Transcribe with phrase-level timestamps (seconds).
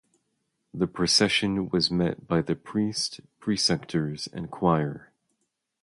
[0.73, 5.11] The procession was met by the priest, precentors, and choir.